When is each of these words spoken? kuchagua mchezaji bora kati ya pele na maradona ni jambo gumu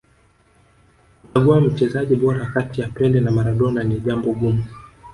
kuchagua 1.23 1.61
mchezaji 1.61 2.15
bora 2.15 2.45
kati 2.45 2.81
ya 2.81 2.87
pele 2.87 3.19
na 3.19 3.31
maradona 3.31 3.83
ni 3.83 3.99
jambo 3.99 4.31
gumu 4.33 4.63